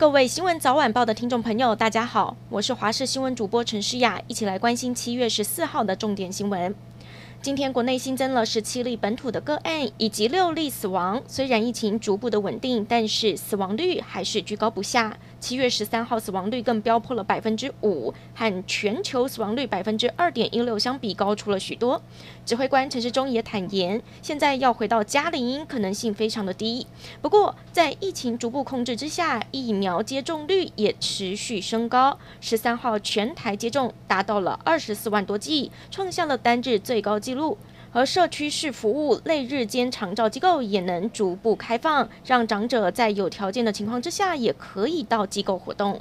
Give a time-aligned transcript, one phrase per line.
[0.00, 6.74] 各位新闻早晚报的听众朋友，大家好，我是华视新闻主播陈诗雅，一起来关心七月十四号的重点新闻。
[7.42, 11.22] 今天国内新增了十七例本土的个案，以及六例死亡。
[11.26, 15.18] 虽然疫情逐步的稳定，但是死亡率还是居高不下。
[15.40, 22.00] 七月十三号死亡率更飙破了百分之五，和全球死亡率百分之二点一六相比高出了许多。
[22.44, 26.86] 指挥官陈时中也坦言，现在要回到加零可能性非常的低。
[27.22, 32.18] 不过，在疫情逐步控制之下，疫苗接种率也持续升高。
[32.40, 37.56] 十三号全台接种达到了二十四万多剂，创下了单日最高纪录。
[37.92, 46.00] 而社区式服务类日间长照机构也能逐步开放，让长者在有条件的情况之下，也可以到机构活动。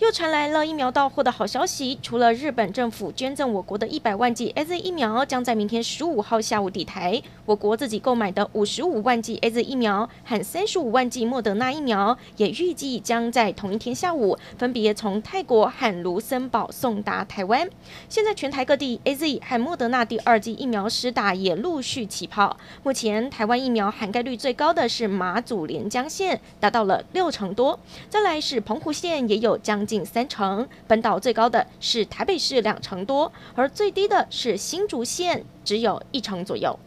[0.00, 17.68] 又传来了疫苗到货的好消息，除了日本政府捐赠我国的一百万剂 AZ 疫苗将在明天十五号下午抵台，我国自己购买的五十五万剂 AZ 疫苗和三十五万剂莫德纳疫苗，也预计将在同一天下午分别从泰国和卢森堡送达台湾。
[18.08, 36.78] 现在全台各地 AZ 和莫德纳第二剂疫苗施打也陆续起跑，目前台湾疫苗涵盖率最高的是马祖连江县，达到了六成多，再来是澎湖县也有将近三成，本岛最高的是台北市两成多，而最低的是新竹县，只有一成左右。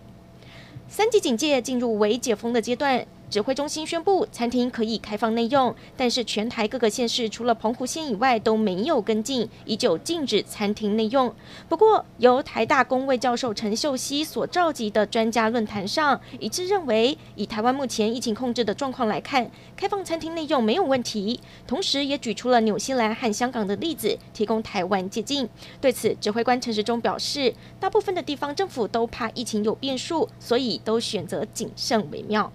[0.88, 3.06] 三级警戒进入微解封的阶段。
[3.32, 11.34] 指挥中心宣布，餐厅可以开放内用，但是全台各个县市除了澎湖县以外都没有跟进，依旧禁止餐厅内用。
[11.70, 21.40] 不过，由台大公卫教授陈秀熙所召集的专家论坛上，一致认为，以台湾目前疫情控制的状况来看，开放餐厅内用没有问题。
[21.66, 25.48] 同时，也举出了纽西兰和香港的例子，提供台湾借鉴。
[25.80, 32.52] 对此，指挥官陈时中表示，大部分的地方政府都怕疫情有变数，所以都选择谨慎为妙。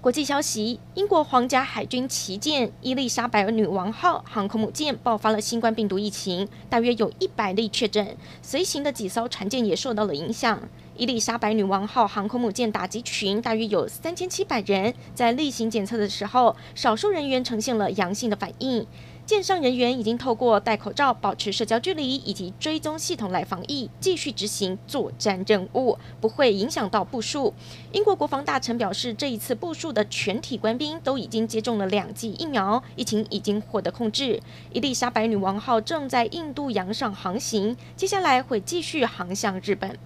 [0.00, 10.60] 国际消息：英国皇家海军旗舰伊丽莎白女王号航空母舰爆发了新冠病毒疫情，大约有一百例确诊，随行的几艘船舰也受到了影响。
[10.96, 18.86] 伊丽莎白女王号航空母舰打击群大约有三千七百人，在例行检测的时候，少数人员呈现了阳性的反应。
[19.28, 27.52] 舰上人员已经透过戴口罩、保持社交距离以及追踪系统来防疫，继续执行作战任务，不会影响到部署。
[27.92, 34.40] 英国国防大臣表示，这一次部署的全体官兵都已经接种了两剂疫苗，疫情已经获得控制。
[34.72, 39.98] 伊丽莎白女王号正在印度洋上航行，接下来会继续航向日本。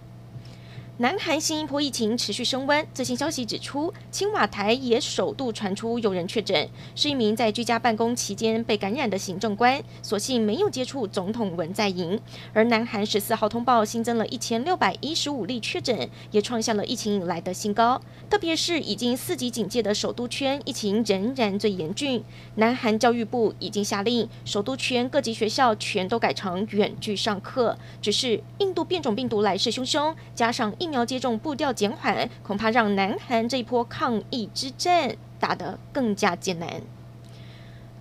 [0.99, 12.21] 南韩新一波疫情持续升温，最新消息指出，青瓦台也首度传出有人确诊，是一名在居家办公期间被感染的行政官，所幸没有接触总统文在寅。
[12.53, 17.99] 而南韩十四号通报新增了一千六百一十五例确诊，也创下了疫情以来的新高。
[18.29, 22.23] 特别是已经四级警戒的首都圈，疫情仍然最严峻。
[22.57, 27.77] 南韩教育部已经下令，首都圈各级学校全都改成远距上课。
[28.03, 36.83] 只是印度变种病毒来势汹汹，加上疫苗接种步调减缓，恐怕让南韩这一波抗疫之战打得更加艰难。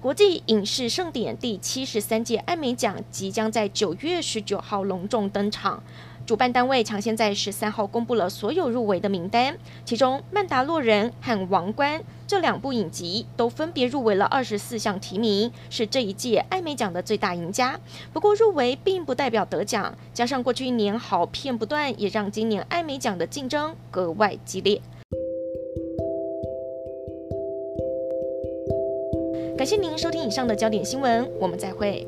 [0.02, 5.84] 国际影视盛典第七十三届艾美奖即将在九月十九号隆重登场。
[6.26, 17.78] 主办单位抢先在十三号公布了所有入围的名单，其中《曼达洛人》和《王冠》这两部影集都分别入围了二十四项提名，是这一届艾美奖的最大赢家。
[18.14, 24.82] 不过入围并不代表得奖，加上过去一年好片不断，也让今年艾美奖的竞争格外激烈。
[29.58, 32.08] 感谢您收听以上的焦点新闻，我们再会。